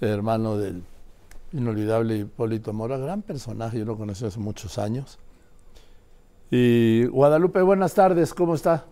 hermano 0.00 0.56
del 0.56 0.82
inolvidable 1.52 2.18
Hipólito 2.18 2.72
Mora, 2.72 2.98
gran 2.98 3.22
personaje, 3.22 3.78
yo 3.78 3.84
lo 3.84 3.96
conocí 3.96 4.24
hace 4.24 4.38
muchos 4.38 4.78
años. 4.78 5.18
Y 6.50 7.06
Guadalupe, 7.06 7.60
buenas 7.62 7.94
tardes, 7.94 8.32
¿cómo 8.32 8.54
está? 8.54 8.86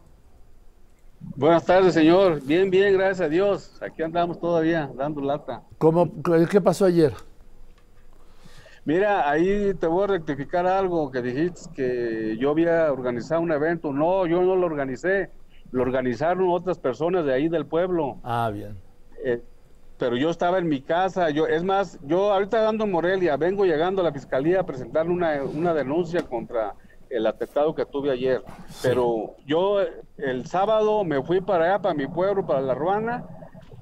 Buenas 1.20 1.64
tardes, 1.64 1.94
señor. 1.94 2.42
Bien, 2.42 2.70
bien, 2.70 2.92
gracias 2.94 3.20
a 3.22 3.28
Dios. 3.28 3.82
Aquí 3.82 4.02
andamos 4.02 4.38
todavía, 4.38 4.90
dando 4.94 5.20
lata. 5.22 5.62
¿Cómo, 5.78 6.10
¿Qué 6.50 6.60
pasó 6.60 6.84
ayer? 6.84 7.14
Mira, 8.84 9.28
ahí 9.28 9.74
te 9.74 9.86
voy 9.86 10.04
a 10.04 10.06
rectificar 10.08 10.66
algo 10.66 11.10
que 11.10 11.20
dijiste 11.20 11.70
que 11.74 12.36
yo 12.38 12.50
había 12.50 12.92
organizado 12.92 13.40
un 13.40 13.50
evento. 13.50 13.92
No, 13.92 14.26
yo 14.26 14.42
no 14.42 14.54
lo 14.54 14.66
organicé. 14.66 15.30
Lo 15.72 15.82
organizaron 15.82 16.48
otras 16.50 16.78
personas 16.78 17.24
de 17.24 17.34
ahí 17.34 17.48
del 17.48 17.66
pueblo. 17.66 18.18
Ah, 18.22 18.50
bien. 18.52 18.76
Eh, 19.24 19.42
pero 19.98 20.16
yo 20.16 20.30
estaba 20.30 20.58
en 20.58 20.68
mi 20.68 20.80
casa. 20.80 21.30
Yo, 21.30 21.46
es 21.46 21.64
más, 21.64 21.98
yo 22.02 22.32
ahorita 22.32 22.68
ando 22.68 22.84
en 22.84 22.92
Morelia, 22.92 23.36
vengo 23.36 23.64
llegando 23.64 24.02
a 24.02 24.04
la 24.04 24.12
fiscalía 24.12 24.60
a 24.60 24.66
presentar 24.66 25.08
una, 25.08 25.42
una 25.42 25.74
denuncia 25.74 26.22
contra 26.22 26.74
el 27.10 27.26
atentado 27.26 27.74
que 27.74 27.86
tuve 27.86 28.10
ayer. 28.10 28.42
Pero 28.82 29.36
yo 29.46 29.80
el 30.18 30.46
sábado 30.46 31.04
me 31.04 31.22
fui 31.22 31.40
para 31.40 31.64
allá, 31.64 31.82
para 31.82 31.94
mi 31.94 32.06
pueblo, 32.06 32.46
para 32.46 32.60
La 32.60 32.74
Ruana, 32.74 33.24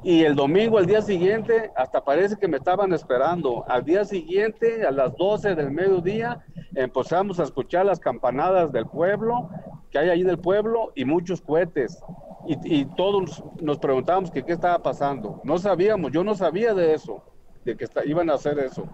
y 0.05 0.23
el 0.23 0.35
domingo, 0.35 0.77
al 0.77 0.85
día 0.85 1.01
siguiente, 1.01 1.71
hasta 1.75 2.05
parece 2.05 2.37
que 2.37 2.47
me 2.47 2.59
estaban 2.59 2.93
esperando. 2.93 3.65
Al 3.67 3.85
día 3.85 4.05
siguiente, 4.05 4.87
a 4.87 4.91
las 4.91 5.17
12 5.17 5.55
del 5.55 5.71
mediodía, 5.71 6.45
empezamos 6.75 7.41
a 7.41 7.45
escuchar 7.45 7.87
las 7.87 7.99
campanadas 7.99 8.71
del 8.71 8.87
pueblo, 8.87 9.49
que 9.91 9.99
hay 9.99 10.11
ahí 10.11 10.21
en 10.21 10.29
el 10.29 10.39
pueblo, 10.39 10.93
y 10.95 11.07
muchos 11.07 11.41
cohetes. 11.41 12.03
Y, 12.47 12.85
todos 12.97 13.43
nos 13.61 13.79
preguntábamos 13.79 14.31
que 14.31 14.43
qué 14.43 14.53
estaba 14.53 14.83
pasando. 14.83 15.41
No 15.45 15.59
sabíamos, 15.59 16.13
yo 16.13 16.23
no 16.25 16.35
sabía 16.35 16.75
de 16.75 16.95
eso, 16.95 17.23
de 17.65 17.77
que 17.77 17.87
iban 18.07 18.29
a 18.31 18.35
hacer 18.35 18.59
eso. 18.59 18.87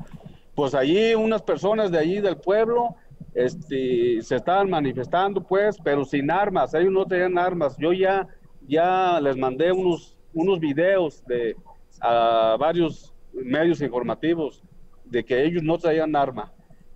Pues 0.55 0.75
allí 0.75 1.15
unas 1.15 1.43
personas 1.43 1.91
de 1.91 1.99
allí 1.99 2.21
del 2.21 2.37
pueblo 2.37 2.95
este, 3.35 4.21
se 4.23 4.37
estaban 4.37 4.71
manifestando, 4.71 5.43
pues, 5.43 5.79
pero 5.83 6.05
sin 6.05 6.31
armas, 6.31 6.75
ellos 6.75 6.93
no 6.93 7.07
tenían 7.07 7.39
armas. 7.39 7.77
Yo 7.79 7.93
ya, 7.93 8.27
ya 8.67 9.21
les 9.21 9.37
mandé 9.37 9.73
unos, 9.73 10.17
unos 10.33 10.61
videos 10.61 11.25
de, 11.27 11.57
a 12.01 12.57
varios 12.59 13.15
medios 13.33 13.81
informativos 13.81 14.63
de 15.05 15.25
que 15.25 15.45
ellos 15.45 15.63
no 15.63 15.79
traían 15.79 16.15
arma. 16.15 16.53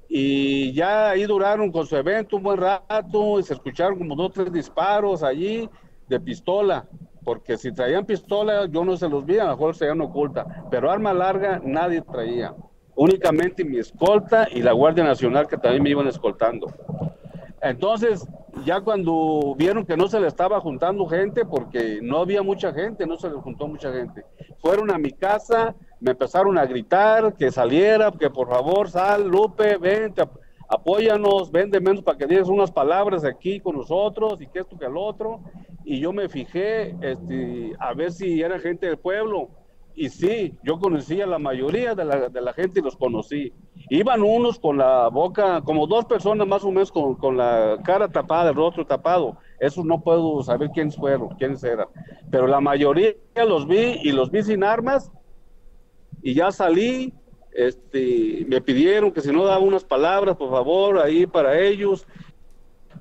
Y 0.08 0.72
ya 0.72 1.10
ahí 1.10 1.24
duraron 1.24 1.72
con 1.72 1.86
su 1.86 1.96
evento 1.96 2.36
un 2.36 2.42
buen 2.42 2.58
rato 2.58 3.40
y 3.40 3.42
se 3.42 3.54
escucharon 3.54 3.98
como 3.98 4.14
dos 4.14 4.32
tres 4.32 4.52
disparos 4.52 5.22
allí 5.22 5.68
de 6.08 6.20
pistola, 6.20 6.86
porque 7.24 7.56
si 7.56 7.72
traían 7.72 8.04
pistola 8.04 8.66
yo 8.66 8.84
no 8.84 8.96
se 8.96 9.08
los 9.08 9.24
vi, 9.24 9.38
a 9.38 9.44
lo 9.44 9.50
mejor 9.50 9.74
se 9.74 9.90
oculta, 9.90 10.66
pero 10.70 10.90
arma 10.90 11.12
larga 11.12 11.60
nadie 11.64 12.02
traía 12.02 12.54
únicamente 12.96 13.64
mi 13.64 13.78
escolta 13.78 14.48
y 14.50 14.62
la 14.62 14.72
Guardia 14.72 15.04
Nacional 15.04 15.48
que 15.48 15.56
también 15.56 15.82
me 15.82 15.90
iban 15.90 16.06
escoltando. 16.06 16.72
Entonces, 17.60 18.26
ya 18.64 18.80
cuando 18.82 19.54
vieron 19.56 19.86
que 19.86 19.96
no 19.96 20.06
se 20.06 20.20
le 20.20 20.28
estaba 20.28 20.60
juntando 20.60 21.06
gente, 21.06 21.44
porque 21.44 22.00
no 22.02 22.18
había 22.18 22.42
mucha 22.42 22.72
gente, 22.72 23.06
no 23.06 23.16
se 23.16 23.30
le 23.30 23.36
juntó 23.36 23.66
mucha 23.66 23.92
gente, 23.92 24.24
fueron 24.58 24.90
a 24.90 24.98
mi 24.98 25.12
casa, 25.12 25.74
me 26.00 26.10
empezaron 26.10 26.58
a 26.58 26.66
gritar 26.66 27.34
que 27.34 27.50
saliera, 27.50 28.12
que 28.12 28.28
por 28.28 28.48
favor 28.48 28.90
sal, 28.90 29.26
Lupe, 29.26 29.78
ven, 29.78 30.14
apóyanos, 30.68 31.50
vende 31.50 31.80
menos 31.80 32.02
para 32.02 32.18
que 32.18 32.26
digas 32.26 32.48
unas 32.48 32.70
palabras 32.70 33.24
aquí 33.24 33.60
con 33.60 33.76
nosotros 33.76 34.40
y 34.40 34.46
que 34.46 34.60
esto 34.60 34.78
que 34.78 34.86
el 34.86 34.96
otro. 34.96 35.40
Y 35.84 36.00
yo 36.00 36.12
me 36.12 36.28
fijé 36.28 36.96
este, 37.02 37.72
a 37.78 37.92
ver 37.94 38.12
si 38.12 38.40
era 38.40 38.58
gente 38.58 38.86
del 38.86 38.98
pueblo 38.98 39.50
y 39.96 40.08
sí, 40.08 40.54
yo 40.64 40.78
conocí 40.78 41.20
a 41.20 41.26
la 41.26 41.38
mayoría 41.38 41.94
de 41.94 42.04
la, 42.04 42.28
de 42.28 42.40
la, 42.40 42.52
gente 42.52 42.80
y 42.80 42.82
los 42.82 42.96
conocí. 42.96 43.52
Iban 43.90 44.22
unos 44.22 44.58
con 44.58 44.78
la 44.78 45.08
boca, 45.08 45.60
como 45.60 45.86
dos 45.86 46.04
personas 46.06 46.48
más 46.48 46.64
o 46.64 46.72
menos 46.72 46.90
con, 46.90 47.14
con, 47.14 47.36
la 47.36 47.78
cara 47.84 48.08
tapada, 48.08 48.50
el 48.50 48.56
rostro 48.56 48.84
tapado. 48.84 49.36
Eso 49.60 49.84
no 49.84 50.02
puedo 50.02 50.42
saber 50.42 50.70
quiénes 50.70 50.96
fueron, 50.96 51.28
quiénes 51.36 51.62
eran. 51.62 51.86
Pero 52.28 52.48
la 52.48 52.60
mayoría 52.60 53.14
los 53.46 53.68
vi 53.68 54.00
y 54.02 54.10
los 54.10 54.32
vi 54.32 54.42
sin 54.42 54.64
armas. 54.64 55.12
Y 56.22 56.34
ya 56.34 56.50
salí, 56.50 57.14
este, 57.52 58.44
me 58.48 58.60
pidieron 58.60 59.12
que 59.12 59.20
si 59.20 59.30
no 59.30 59.44
daba 59.44 59.60
unas 59.60 59.84
palabras, 59.84 60.36
por 60.36 60.50
favor, 60.50 60.98
ahí 60.98 61.24
para 61.24 61.60
ellos, 61.60 62.04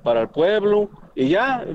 para 0.04 0.20
el 0.20 0.28
pueblo. 0.28 0.90
Y 1.16 1.30
ya 1.30 1.66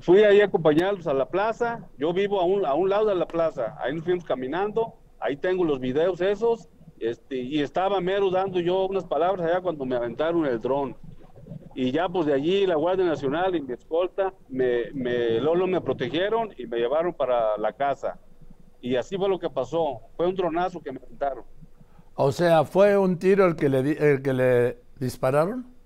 fui 0.00 0.24
ahí 0.24 0.42
a 0.42 0.46
acompañarlos 0.46 1.06
a 1.06 1.14
la 1.14 1.26
plaza. 1.26 1.86
Yo 1.96 2.12
vivo 2.12 2.40
a 2.40 2.44
un, 2.44 2.66
a 2.66 2.74
un 2.74 2.90
lado 2.90 3.06
de 3.06 3.14
la 3.14 3.26
plaza. 3.26 3.76
Ahí 3.80 3.94
nos 3.94 4.04
fuimos 4.04 4.24
caminando. 4.24 4.94
Ahí 5.20 5.36
tengo 5.36 5.64
los 5.64 5.80
videos 5.80 6.20
esos. 6.20 6.68
Este, 7.00 7.36
y 7.36 7.60
estaba 7.60 8.00
mero 8.00 8.30
dando 8.30 8.58
yo 8.60 8.86
unas 8.86 9.04
palabras 9.04 9.46
allá 9.46 9.60
cuando 9.60 9.86
me 9.86 9.96
aventaron 9.96 10.44
el 10.44 10.60
dron. 10.60 10.96
Y 11.74 11.92
ya 11.92 12.08
pues 12.08 12.26
de 12.26 12.34
allí 12.34 12.66
la 12.66 12.74
Guardia 12.74 13.06
Nacional 13.06 13.54
y 13.54 13.62
mi 13.62 13.72
escolta 13.72 14.34
me, 14.48 14.90
me, 14.92 15.40
Lolo 15.40 15.68
me 15.68 15.80
protegieron 15.80 16.52
y 16.58 16.66
me 16.66 16.78
llevaron 16.78 17.14
para 17.14 17.56
la 17.56 17.72
casa. 17.72 18.18
Y 18.80 18.96
así 18.96 19.16
fue 19.16 19.28
lo 19.28 19.38
que 19.38 19.48
pasó. 19.48 20.00
Fue 20.16 20.26
un 20.26 20.34
dronazo 20.34 20.80
que 20.80 20.90
me 20.90 20.98
aventaron. 20.98 21.44
O 22.14 22.32
sea, 22.32 22.64
¿fue 22.64 22.98
un 22.98 23.16
tiro 23.18 23.46
el 23.46 23.54
que 23.54 23.68
le, 23.68 24.12
el 24.12 24.22
que 24.22 24.32
le 24.32 24.78
dispararon? 24.98 25.77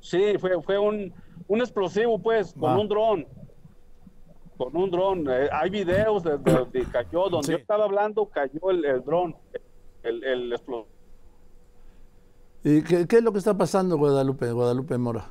Sí, 0.00 0.36
fue, 0.38 0.60
fue 0.62 0.78
un, 0.78 1.12
un 1.46 1.60
explosivo, 1.60 2.18
pues, 2.18 2.52
con 2.52 2.78
un 2.78 2.88
dron. 2.88 3.26
Con 4.56 4.76
un 4.76 4.90
dron. 4.90 5.26
Eh, 5.28 5.48
hay 5.52 5.70
videos 5.70 6.22
de, 6.22 6.38
de, 6.38 6.84
cayó, 6.90 7.28
donde 7.28 7.52
yo 7.52 7.58
estaba 7.58 7.84
hablando, 7.84 8.26
cayó 8.26 8.70
el, 8.70 8.84
el 8.84 9.04
dron, 9.04 9.36
el, 10.02 10.24
el 10.24 10.52
explosivo. 10.52 10.98
¿Y 12.64 12.82
qué, 12.82 13.06
qué, 13.06 13.16
es 13.18 13.22
lo 13.22 13.32
que 13.32 13.38
está 13.38 13.56
pasando, 13.56 13.96
Guadalupe, 13.96 14.50
Guadalupe 14.50 14.98
Mora? 14.98 15.30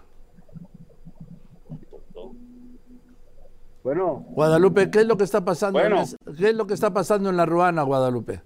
Bueno. 3.83 4.25
Guadalupe, 4.29 4.89
¿qué 4.89 4.99
es 4.99 5.05
lo 5.05 5.17
que 5.17 5.23
está 5.23 5.45
pasando? 5.45 5.79
En 5.79 5.93
¿Qué 6.37 6.49
es 6.49 6.55
lo 6.55 6.67
que 6.67 6.73
está 6.73 6.93
pasando 6.93 7.29
en 7.29 7.37
la 7.37 7.45
Ruana, 7.45 7.83
Guadalupe? 7.83 8.41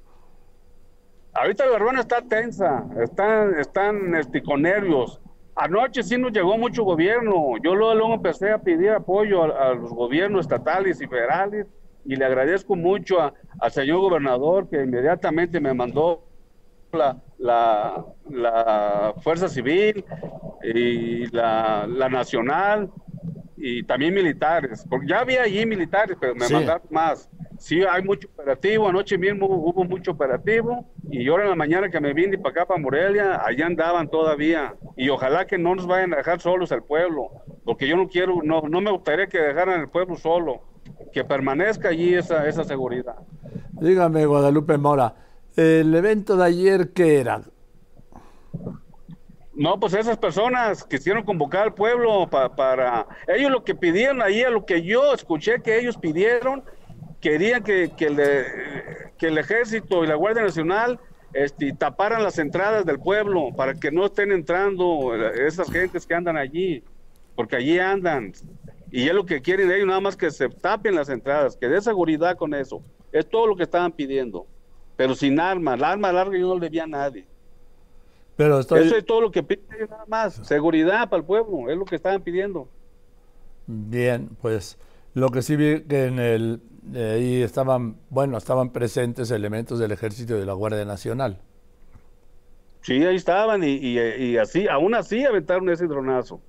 Ahorita 1.34 1.66
la 1.68 1.78
Ruana 1.78 2.02
está 2.02 2.22
tensa, 2.24 2.86
están, 3.02 3.58
están 3.60 4.16
este, 4.16 4.44
con 4.44 4.64
nervios. 4.64 5.21
Anoche 5.62 6.02
sí 6.02 6.18
nos 6.18 6.32
llegó 6.32 6.58
mucho 6.58 6.84
gobierno. 6.84 7.54
Yo 7.64 7.76
luego, 7.76 8.16
empecé 8.16 8.50
a 8.52 8.58
pedir 8.58 8.90
apoyo 8.90 9.44
a, 9.44 9.76
los 9.76 9.92
gobiernos 9.92 10.42
estatales 10.42 11.00
y 11.00 11.06
federales 11.06 11.68
y 12.04 12.16
le 12.16 12.26
agradezco 12.26 12.76
mucho 12.76 13.32
al 13.60 13.72
señor 13.72 14.00
gobernador 14.00 14.68
que 14.68 14.82
inmediatamente 14.82 15.60
me 15.60 15.72
mandó 15.76 16.24
la, 16.92 17.16
la, 17.38 19.14
Fuerza 19.22 19.48
Civil 19.48 20.04
y 20.64 21.28
la, 21.28 21.86
la, 21.88 22.10
Nacional 22.10 22.90
y 23.56 23.84
también 23.84 24.16
militares, 24.16 24.84
porque 24.90 25.10
ya 25.10 25.20
había 25.20 25.44
allí 25.44 25.64
militares, 25.68 26.18
pero 26.20 26.34
me 26.34 26.50
mandaron 26.50 26.88
más. 26.90 27.30
Sí, 27.60 27.84
hay 27.84 28.02
mucho 28.02 28.28
operativo, 28.34 28.90
anoche 28.90 29.16
mismo 29.16 29.46
hubo 29.46 29.84
mucho 29.84 30.10
operativo 30.10 30.90
y 31.12 31.28
ahora 31.28 31.44
en 31.44 31.50
la 31.50 31.56
mañana 31.56 31.90
que 31.90 32.00
me 32.00 32.14
vine 32.14 32.38
para 32.38 32.52
acá, 32.52 32.66
para 32.66 32.80
Morelia, 32.80 33.42
allá 33.46 33.66
andaban 33.66 34.10
todavía 34.10 34.76
y 34.96 35.10
ojalá 35.10 35.46
que 35.46 35.58
no 35.58 35.76
nos 35.76 35.86
vayan 35.86 36.14
a 36.14 36.18
dejar 36.18 36.40
solos 36.40 36.72
al 36.72 36.84
pueblo, 36.84 37.30
porque 37.66 37.88
yo 37.88 37.98
no 37.98 38.08
quiero, 38.08 38.40
no, 38.44 38.62
no 38.62 38.80
me 38.80 38.92
gustaría 38.92 39.28
que 39.28 39.38
dejaran 39.38 39.82
el 39.82 39.90
pueblo 39.90 40.16
solo, 40.16 40.62
que 41.12 41.26
permanezca 41.26 41.90
allí 41.90 42.14
esa, 42.14 42.48
esa 42.48 42.64
seguridad. 42.64 43.16
Dígame, 43.74 44.26
Guadalupe 44.26 44.78
Mora, 44.78 45.14
¿el 45.58 45.94
evento 45.94 46.38
de 46.38 46.46
ayer 46.46 46.94
qué 46.94 47.20
era? 47.20 47.42
No, 49.54 49.80
pues 49.80 49.94
esas 49.94 50.18
personas 50.18 50.86
quisieron 50.86 51.24
convocar 51.24 51.64
al 51.64 51.74
pueblo 51.74 52.30
para... 52.30 53.06
Ellos 53.28 53.52
lo 53.52 53.64
que 53.66 53.76
pidieron 53.76 54.22
ahí, 54.22 54.44
a 54.44 54.50
lo 54.50 54.66
que 54.66 54.82
yo 54.82 55.14
escuché 55.14 55.62
que 55.62 55.78
ellos 55.78 55.98
pidieron, 55.98 56.64
querían 57.20 57.64
que, 57.64 57.92
que, 57.98 58.08
que 59.18 59.28
el 59.28 59.38
ejército 59.38 60.04
y 60.04 60.08
la 60.08 60.16
Guardia 60.16 60.44
Nacional 60.44 61.00
este, 61.34 61.74
taparan 61.74 62.24
las 62.24 62.38
entradas 62.40 62.86
del 62.86 63.00
pueblo 63.00 63.50
para 63.56 63.74
que 63.74 63.92
no 63.92 64.06
estén 64.06 64.32
entrando 64.32 65.16
esas 65.34 65.72
gentes 65.72 66.06
que 66.06 66.14
andan 66.14 66.38
allí, 66.38 66.84
porque 67.36 67.56
allí 67.56 67.80
andan. 67.80 68.34
Y 68.92 69.08
es 69.08 69.14
lo 69.14 69.26
que 69.26 69.42
quieren 69.42 69.72
ellos, 69.72 69.88
nada 69.88 70.02
más 70.02 70.18
que 70.18 70.32
se 70.32 70.50
tapen 70.50 70.96
las 70.96 71.10
entradas, 71.10 71.56
que 71.56 71.68
dé 71.68 71.82
seguridad 71.82 72.36
con 72.36 72.54
eso. 72.54 72.82
Es 73.12 73.30
todo 73.30 73.48
lo 73.48 73.56
que 73.56 73.64
estaban 73.64 73.92
pidiendo, 73.92 74.46
pero 74.98 75.16
sin 75.16 75.40
armas. 75.40 75.80
La 75.80 75.92
arma 75.92 76.12
larga 76.12 76.38
yo 76.38 76.48
no 76.48 76.56
le 76.56 76.62
debía 76.62 76.84
a 76.84 76.88
nadie. 76.88 77.26
Pero 78.36 78.60
Eso 78.60 78.76
es 78.76 79.06
todo 79.06 79.22
lo 79.22 79.32
que 79.32 79.44
piden 79.44 79.66
nada 79.90 80.06
más. 80.08 80.36
Seguridad 80.48 81.10
para 81.10 81.20
el 81.20 81.26
pueblo, 81.26 81.70
es 81.70 81.78
lo 81.78 81.86
que 81.86 81.96
estaban 81.96 82.22
pidiendo. 82.22 82.68
Bien, 83.68 84.30
pues 84.42 84.78
lo 85.14 85.30
que 85.30 85.42
sí 85.42 85.56
vi 85.56 85.82
que 85.84 86.06
en 86.06 86.20
el 86.20 86.62
ahí 86.96 87.42
estaban, 87.42 87.98
bueno, 88.10 88.38
estaban 88.38 88.72
presentes 88.72 89.32
elementos 89.32 89.80
del 89.80 89.92
ejército 89.92 90.36
y 90.36 90.40
de 90.40 90.46
la 90.46 90.54
Guardia 90.54 90.86
Nacional. 90.86 91.40
Sí, 92.82 93.04
ahí 93.06 93.16
estaban 93.16 93.64
y, 93.64 93.76
y, 93.76 94.38
así, 94.38 94.68
aún 94.68 94.96
así 94.96 95.24
aventaron 95.24 95.70
ese 95.70 95.86
dronazo. 95.86 96.42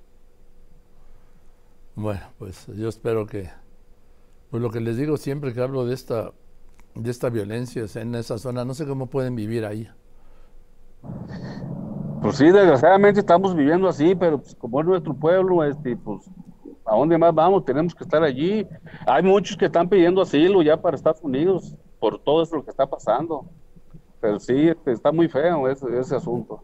Bueno, 1.95 2.23
pues 2.39 2.67
yo 2.69 2.89
espero 2.89 3.27
que, 3.27 3.51
pues 4.51 4.63
lo 4.63 4.71
que 4.71 4.81
les 4.81 4.97
digo 4.97 5.19
siempre 5.19 5.53
que 5.53 5.61
hablo 5.61 5.85
de 5.85 5.95
esta 5.95 6.33
de 6.95 7.11
esta 7.11 7.31
violencia 7.31 7.85
en 7.95 8.15
esa 8.15 8.39
zona. 8.39 8.65
No 8.65 8.75
sé 8.75 8.87
cómo 8.87 9.07
pueden 9.07 9.35
vivir 9.35 9.65
ahí. 9.65 9.89
Pues 12.21 12.37
sí, 12.37 12.45
desgraciadamente 12.51 13.21
estamos 13.21 13.57
viviendo 13.57 13.89
así, 13.89 14.15
pero 14.15 14.39
pues, 14.39 14.55
como 14.55 14.81
es 14.81 14.87
nuestro 14.87 15.15
pueblo, 15.15 15.65
este, 15.65 15.97
pues, 15.97 16.31
¿a 16.93 16.97
dónde 16.97 17.17
más 17.17 17.35
vamos? 17.35 17.65
Tenemos 17.65 17.95
que 17.95 18.05
estar 18.05 18.23
allí. 18.23 18.67
Hay 19.07 19.23
muchos 19.23 19.57
que 19.57 19.67
están 19.67 19.89
pidiendo 19.89 20.21
asilo 20.21 20.63
ya 20.63 20.77
para 20.77 20.95
Estados 20.95 21.23
Unidos 21.23 21.75
por 21.99 22.19
todo 22.19 22.43
eso 22.43 22.63
que 22.63 22.71
está 22.71 22.87
pasando. 22.87 23.47
Pero 24.21 24.39
sí, 24.39 24.69
este, 24.69 24.93
está 24.93 25.11
muy 25.11 25.29
feo 25.29 25.69
ese, 25.69 25.87
ese 25.99 26.17
asunto. 26.17 26.61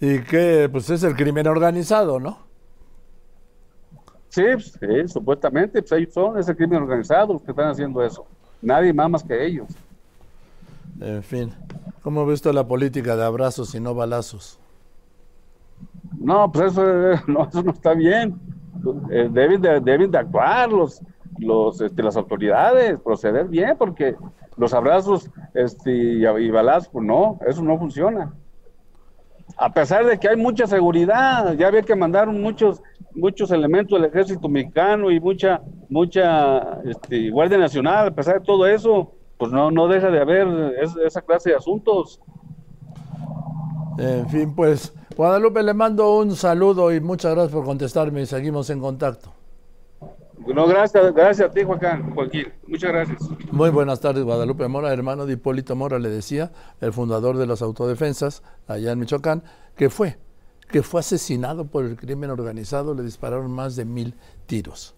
Y 0.00 0.20
que, 0.20 0.68
pues 0.72 0.88
es 0.88 1.02
el 1.02 1.14
crimen 1.14 1.46
organizado, 1.46 2.18
¿no? 2.18 2.38
Sí, 4.30 4.42
pues, 4.52 4.78
sí, 4.80 5.08
supuestamente, 5.08 5.82
pues 5.82 5.92
ellos 5.92 6.14
son 6.14 6.38
ese 6.38 6.56
crimen 6.56 6.82
organizado 6.82 7.34
los 7.34 7.42
que 7.42 7.50
están 7.50 7.68
haciendo 7.68 8.02
eso. 8.02 8.26
Nadie 8.62 8.92
más 8.92 9.10
más 9.10 9.22
que 9.22 9.46
ellos. 9.46 9.68
En 11.00 11.22
fin, 11.22 11.52
¿cómo 12.02 12.22
ha 12.22 12.26
visto 12.26 12.50
la 12.52 12.66
política 12.66 13.14
de 13.14 13.24
abrazos 13.24 13.74
y 13.74 13.80
no 13.80 13.94
balazos? 13.94 14.58
No, 16.18 16.50
pues 16.50 16.72
eso 16.72 16.82
no, 17.26 17.46
eso 17.46 17.62
no 17.62 17.72
está 17.72 17.92
bien. 17.92 18.55
Eh, 19.10 19.28
deben, 19.30 19.60
de, 19.60 19.80
deben 19.80 20.10
de 20.10 20.18
actuar 20.18 20.70
los, 20.70 21.02
los, 21.38 21.80
este, 21.80 22.02
las 22.02 22.16
autoridades, 22.16 23.00
proceder 23.00 23.46
bien, 23.48 23.76
porque 23.78 24.16
los 24.56 24.72
abrazos 24.74 25.30
este, 25.54 25.92
y, 25.92 26.50
balazos, 26.50 26.88
pues 26.88 27.04
no, 27.04 27.38
eso 27.46 27.62
no 27.62 27.78
funciona. 27.78 28.32
A 29.56 29.72
pesar 29.72 30.04
de 30.04 30.18
que 30.18 30.28
hay 30.28 30.36
mucha 30.36 30.66
seguridad, 30.66 31.54
ya 31.54 31.68
había 31.68 31.82
que 31.82 31.94
mandar 31.94 32.28
muchos 32.28 32.82
muchos 33.14 33.50
elementos 33.50 33.98
del 33.98 34.10
ejército 34.10 34.46
mexicano 34.46 35.10
y 35.10 35.18
mucha 35.18 35.62
mucha 35.88 36.80
este, 36.84 37.30
guardia 37.30 37.56
nacional, 37.56 38.08
a 38.08 38.10
pesar 38.10 38.40
de 38.40 38.44
todo 38.44 38.66
eso, 38.66 39.12
pues 39.38 39.50
no 39.52 39.70
no 39.70 39.88
deja 39.88 40.10
de 40.10 40.20
haber 40.20 40.74
esa 41.04 41.22
clase 41.22 41.50
de 41.50 41.56
asuntos. 41.56 42.20
En 43.98 44.28
fin, 44.28 44.54
pues 44.54 44.94
Guadalupe 45.16 45.62
le 45.62 45.72
mando 45.72 46.18
un 46.18 46.36
saludo 46.36 46.92
y 46.92 47.00
muchas 47.00 47.32
gracias 47.32 47.54
por 47.54 47.64
contestarme 47.64 48.20
y 48.20 48.26
seguimos 48.26 48.68
en 48.68 48.80
contacto. 48.80 49.32
No, 50.46 50.66
gracias, 50.66 51.14
gracias 51.14 51.48
a 51.48 51.52
ti, 51.52 51.64
Joaquín. 51.64 52.14
Joaquín. 52.14 52.52
Muchas 52.66 52.92
gracias. 52.92 53.18
Muy 53.50 53.70
buenas 53.70 54.00
tardes, 54.00 54.22
Guadalupe 54.24 54.68
Mora, 54.68 54.92
hermano 54.92 55.24
de 55.24 55.32
Hipólito 55.32 55.74
Mora, 55.74 55.98
le 55.98 56.10
decía, 56.10 56.52
el 56.82 56.92
fundador 56.92 57.38
de 57.38 57.46
las 57.46 57.62
autodefensas 57.62 58.42
allá 58.66 58.92
en 58.92 58.98
Michoacán, 58.98 59.42
que 59.74 59.88
fue, 59.88 60.18
que 60.68 60.82
fue 60.82 61.00
asesinado 61.00 61.64
por 61.64 61.86
el 61.86 61.96
crimen 61.96 62.28
organizado, 62.28 62.92
le 62.92 63.02
dispararon 63.02 63.50
más 63.50 63.74
de 63.74 63.86
mil 63.86 64.14
tiros. 64.44 64.95